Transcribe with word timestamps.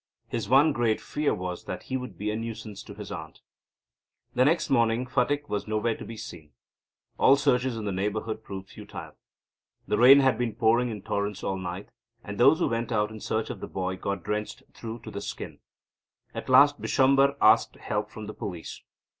His 0.27 0.49
one 0.49 0.73
great 0.73 0.99
fear 0.99 1.31
was 1.31 1.65
that 1.65 1.83
he 1.83 1.95
would 1.95 2.17
be 2.17 2.31
a 2.31 2.35
nuisance 2.35 2.81
to 2.85 2.95
his 2.95 3.11
aunt. 3.11 3.41
The 4.33 4.43
next 4.43 4.71
morning 4.71 5.05
Phatik 5.05 5.47
was 5.47 5.67
nowhere 5.67 5.95
to 5.95 6.03
be 6.05 6.17
seen. 6.17 6.53
All 7.19 7.35
searches 7.35 7.77
in 7.77 7.85
the 7.85 7.91
neighbourhood 7.91 8.43
proved 8.43 8.69
futile. 8.69 9.15
The 9.87 9.99
rain 9.99 10.21
had 10.21 10.39
been 10.39 10.55
pouring 10.55 10.89
in 10.89 11.03
torrents 11.03 11.43
all 11.43 11.59
night, 11.59 11.89
and 12.23 12.39
those 12.39 12.57
who 12.57 12.67
went 12.69 12.91
out 12.91 13.11
in 13.11 13.19
search 13.19 13.51
of 13.51 13.59
the 13.59 13.67
boy 13.67 13.95
got 13.95 14.23
drenched 14.23 14.63
through 14.73 15.01
to 15.01 15.11
the 15.11 15.21
skin. 15.21 15.59
At 16.33 16.49
last 16.49 16.81
Bisbamber 16.81 17.35
asked 17.39 17.75
help 17.75 18.09
from 18.09 18.25
the 18.25 18.33
police. 18.33 18.81